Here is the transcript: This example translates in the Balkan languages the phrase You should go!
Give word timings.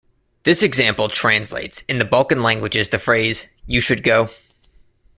This 0.45 0.63
example 0.63 1.09
translates 1.09 1.83
in 1.87 1.99
the 1.99 2.05
Balkan 2.05 2.41
languages 2.41 2.89
the 2.89 2.97
phrase 2.97 3.45
You 3.67 3.79
should 3.79 4.01
go! 4.01 4.31